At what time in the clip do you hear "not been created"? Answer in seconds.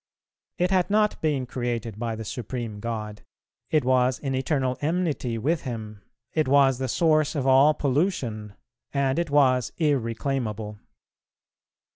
0.89-1.99